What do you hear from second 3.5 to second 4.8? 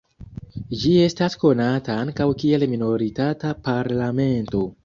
parlamento.